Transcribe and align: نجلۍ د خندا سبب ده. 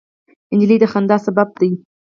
نجلۍ 0.57 0.77
د 0.81 0.85
خندا 0.91 1.17
سبب 1.25 1.49
ده. 1.59 1.69